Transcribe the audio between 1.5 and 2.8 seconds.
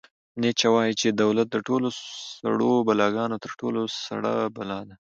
د ټولو سړو